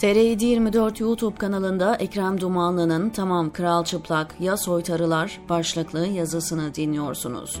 [0.00, 7.60] TR 24 YouTube kanalında Ekrem Dumanlı'nın Tamam Kral Çıplak Ya Soytarılar başlıklı yazısını dinliyorsunuz.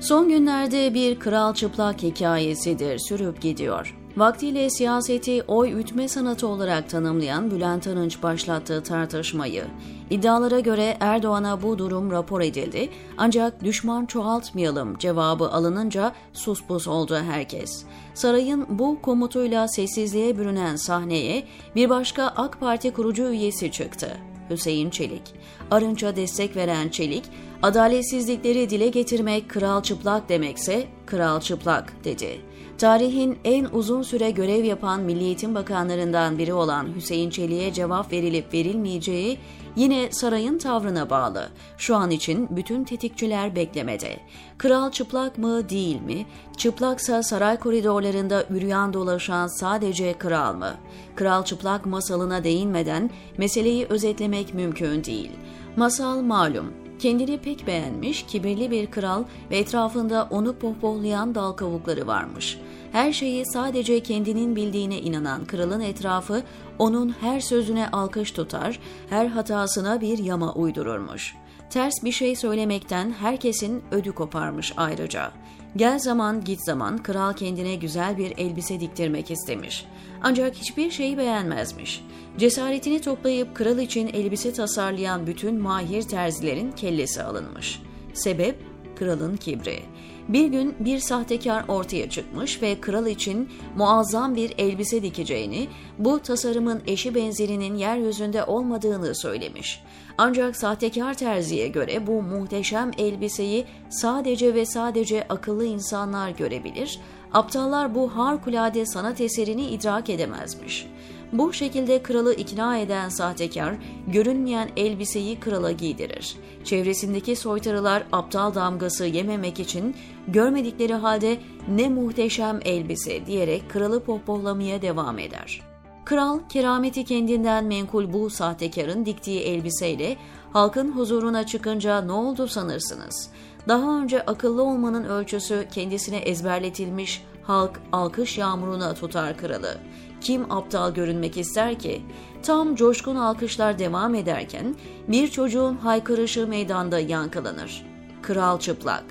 [0.00, 3.96] Son günlerde bir kral çıplak hikayesidir sürüp gidiyor.
[4.16, 9.64] Vaktiyle siyaseti oy ütme sanatı olarak tanımlayan Bülent Arınç başlattığı tartışmayı,
[10.10, 17.84] iddialara göre Erdoğan'a bu durum rapor edildi ancak düşman çoğaltmayalım cevabı alınınca suspus oldu herkes.
[18.14, 21.44] Sarayın bu komutuyla sessizliğe bürünen sahneye
[21.74, 24.16] bir başka AK Parti kurucu üyesi çıktı.
[24.50, 25.22] Hüseyin Çelik.
[25.70, 27.24] Arınç'a destek veren Çelik,
[27.62, 32.40] adaletsizlikleri dile getirmek kral çıplak demekse kral çıplak dedi.
[32.78, 38.54] Tarihin en uzun süre görev yapan Milli Eğitim Bakanlarından biri olan Hüseyin Çelik'e cevap verilip
[38.54, 39.38] verilmeyeceği
[39.76, 41.48] yine sarayın tavrına bağlı.
[41.78, 44.16] Şu an için bütün tetikçiler beklemede.
[44.58, 46.26] Kral çıplak mı değil mi?
[46.56, 50.74] Çıplaksa saray koridorlarında üryan dolaşan sadece kral mı?
[51.14, 55.30] Kral çıplak masalına değinmeden meseleyi özetlemek mümkün değil.
[55.76, 62.58] Masal malum Kendini pek beğenmiş, kibirli bir kral ve etrafında onu pohpohlayan dal kavukları varmış.
[62.92, 66.42] Her şeyi sadece kendinin bildiğine inanan kralın etrafı
[66.78, 68.80] onun her sözüne alkış tutar,
[69.10, 71.34] her hatasına bir yama uydururmuş.
[71.70, 75.32] Ters bir şey söylemekten herkesin ödü koparmış ayrıca.
[75.76, 79.86] Gel zaman git zaman kral kendine güzel bir elbise diktirmek istemiş.
[80.22, 82.04] Ancak hiçbir şeyi beğenmezmiş.
[82.38, 87.82] Cesaretini toplayıp kral için elbise tasarlayan bütün mahir terzilerin kellesi alınmış.
[88.14, 88.58] Sebep
[88.98, 89.82] kralın kibri.
[90.28, 95.68] Bir gün bir sahtekar ortaya çıkmış ve kral için muazzam bir elbise dikeceğini,
[95.98, 99.82] bu tasarımın eşi benzerinin yeryüzünde olmadığını söylemiş.
[100.18, 107.00] Ancak sahtekar terziye göre bu muhteşem elbiseyi sadece ve sadece akıllı insanlar görebilir,
[107.36, 110.86] aptallar bu harikulade sanat eserini idrak edemezmiş.
[111.32, 113.74] Bu şekilde kralı ikna eden sahtekar,
[114.06, 116.36] görünmeyen elbiseyi krala giydirir.
[116.64, 119.96] Çevresindeki soytarılar aptal damgası yememek için
[120.28, 121.38] görmedikleri halde
[121.68, 125.62] ne muhteşem elbise diyerek kralı pohpohlamaya devam eder.
[126.04, 130.16] Kral, kerameti kendinden menkul bu sahtekarın diktiği elbiseyle
[130.56, 133.30] halkın huzuruna çıkınca ne oldu sanırsınız?
[133.68, 139.78] Daha önce akıllı olmanın ölçüsü kendisine ezberletilmiş halk alkış yağmuruna tutar kralı.
[140.20, 142.02] Kim aptal görünmek ister ki?
[142.42, 144.74] Tam coşkun alkışlar devam ederken
[145.08, 147.86] bir çocuğun haykırışı meydanda yankılanır.
[148.22, 149.04] Kral çıplak.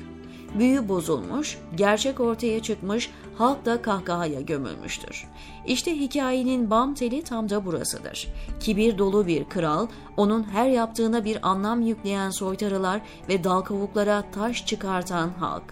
[0.59, 5.27] Büyü bozulmuş, gerçek ortaya çıkmış, halk da kahkahaya gömülmüştür.
[5.67, 8.27] İşte hikayenin bam teli tam da burasıdır.
[8.59, 14.65] Kibir dolu bir kral, onun her yaptığına bir anlam yükleyen soytarılar ve dal kavuklara taş
[14.65, 15.63] çıkartan halk.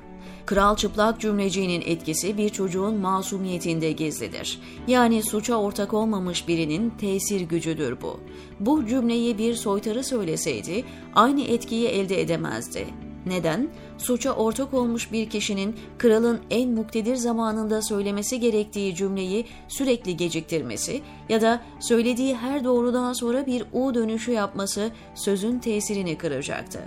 [0.45, 4.59] Kral çıplak cümleciğinin etkisi bir çocuğun masumiyetinde gizlidir.
[4.87, 8.19] Yani suça ortak olmamış birinin tesir gücüdür bu.
[8.59, 10.83] Bu cümleyi bir soytarı söyleseydi
[11.15, 12.87] aynı etkiyi elde edemezdi.
[13.25, 13.69] Neden?
[13.97, 21.41] Suça ortak olmuş bir kişinin kralın en muktedir zamanında söylemesi gerektiği cümleyi sürekli geciktirmesi ya
[21.41, 26.79] da söylediği her doğrudan sonra bir U dönüşü yapması sözün tesirini kıracaktı.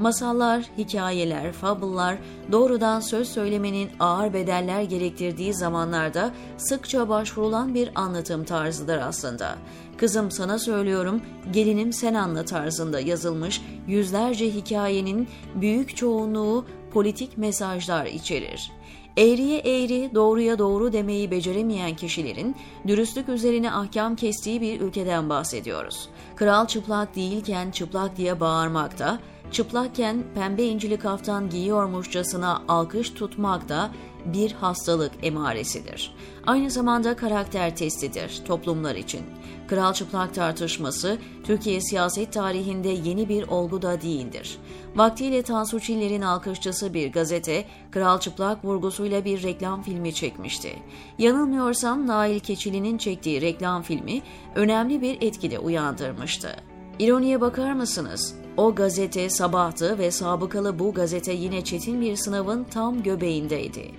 [0.00, 2.18] Masallar, hikayeler, fabullar
[2.52, 9.56] doğrudan söz söylemenin ağır bedeller gerektirdiği zamanlarda sıkça başvurulan bir anlatım tarzıdır aslında.
[9.96, 11.22] Kızım sana söylüyorum,
[11.52, 18.72] gelinim sen anla tarzında yazılmış yüzlerce hikayenin büyük çoğunluğu politik mesajlar içerir.
[19.16, 22.56] Eğriye eğri, doğruya doğru demeyi beceremeyen kişilerin
[22.86, 26.08] dürüstlük üzerine ahkam kestiği bir ülkeden bahsediyoruz.
[26.36, 29.18] Kral çıplak değilken çıplak diye bağırmakta,
[29.52, 33.90] çıplakken pembe incili kaftan giyiyormuşçasına alkış tutmak da
[34.24, 36.14] bir hastalık emaresidir.
[36.46, 39.20] Aynı zamanda karakter testidir toplumlar için.
[39.68, 44.58] Kral çıplak tartışması Türkiye siyaset tarihinde yeni bir olgu da değildir.
[44.96, 50.72] Vaktiyle Tansu Çiller'in alkışçısı bir gazete Kral Çıplak vurgusuyla bir reklam filmi çekmişti.
[51.18, 54.22] Yanılmıyorsam Nail Keçili'nin çektiği reklam filmi
[54.54, 56.56] önemli bir etkide uyandırmıştı.
[56.98, 58.34] İroniye bakar mısınız?
[58.56, 63.90] O gazete sabahtı ve sabıkalı bu gazete yine çetin bir sınavın tam göbeğindeydi.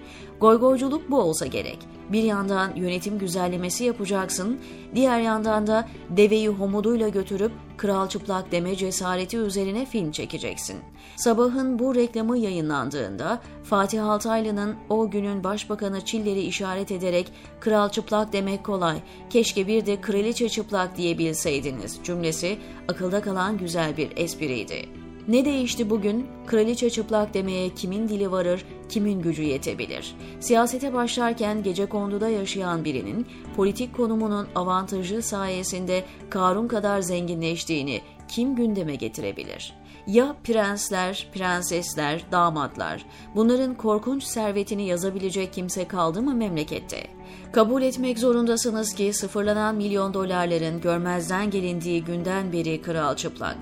[0.42, 1.80] Goygoyculuk bu olsa gerek.
[2.12, 4.60] Bir yandan yönetim güzellemesi yapacaksın,
[4.96, 10.80] diğer yandan da deveyi homuduyla götürüp kral çıplak deme cesareti üzerine film çekeceksin.
[11.16, 18.64] Sabahın bu reklamı yayınlandığında Fatih Altaylı'nın o günün başbakanı Çiller'i işaret ederek kral çıplak demek
[18.64, 18.98] kolay,
[19.30, 22.58] keşke bir de kraliçe çıplak diyebilseydiniz cümlesi
[22.88, 24.18] akılda kalan güzel bir
[24.52, 24.86] espriydi.
[25.28, 26.28] Ne değişti bugün?
[26.48, 30.16] Kraliçe çıplak demeye kimin dili varır, kimin gücü yetebilir?
[30.40, 38.96] Siyasete başlarken gece konduda yaşayan birinin politik konumunun avantajı sayesinde Karun kadar zenginleştiğini kim gündeme
[38.96, 39.74] getirebilir?
[40.12, 43.06] Ya prensler, prensesler, damatlar,
[43.36, 47.08] bunların korkunç servetini yazabilecek kimse kaldı mı memlekette?
[47.52, 53.58] Kabul etmek zorundasınız ki sıfırlanan milyon dolarların görmezden gelindiği günden beri kral çıplak.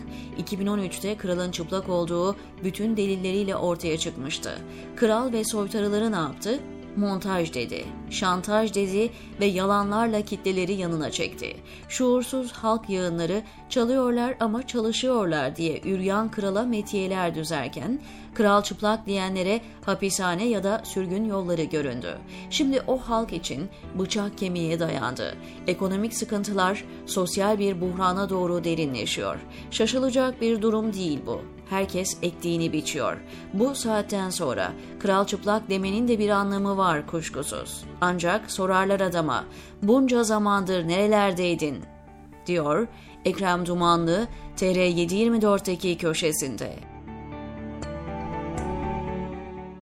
[0.47, 4.51] 2013'te kralın çıplak olduğu bütün delilleriyle ortaya çıkmıştı.
[4.95, 6.59] Kral ve soytarıları ne yaptı?
[6.99, 11.55] Montaj dedi, şantaj dedi ve yalanlarla kitleleri yanına çekti.
[11.89, 17.99] Şuursuz halk yığınları çalıyorlar ama çalışıyorlar diye üryan krala metiyeler düzerken,
[18.33, 22.17] kral çıplak diyenlere hapishane ya da sürgün yolları göründü.
[22.49, 23.69] Şimdi o halk için
[23.99, 25.35] bıçak kemiğe dayandı.
[25.67, 29.39] Ekonomik sıkıntılar sosyal bir buhrana doğru derinleşiyor.
[29.71, 31.41] Şaşılacak bir durum değil bu.
[31.69, 33.17] Herkes ektiğini biçiyor.
[33.53, 37.83] Bu saatten sonra kral çıplak demenin de bir anlamı var kuşkusuz.
[38.01, 39.45] Ancak sorarlar adama
[39.83, 41.83] bunca zamandır nerelerdeydin
[42.45, 42.87] diyor
[43.25, 44.27] Ekrem Dumanlı
[44.57, 46.88] TR724'teki köşesinde.